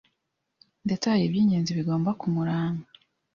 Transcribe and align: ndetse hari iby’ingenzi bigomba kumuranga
ndetse 0.85 1.05
hari 1.11 1.23
iby’ingenzi 1.27 1.77
bigomba 1.77 2.09
kumuranga 2.19 2.85